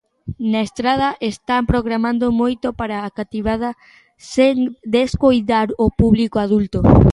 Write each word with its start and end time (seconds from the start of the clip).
Na 0.51 0.61
Estrada 0.67 1.09
están 1.33 1.63
programando 1.71 2.25
moito 2.41 2.67
para 2.79 2.95
a 2.99 3.09
cativada, 3.19 3.69
sen 4.33 4.55
descoidar 4.97 5.67
o 5.85 5.87
público 6.01 6.37
adulto. 6.45 6.79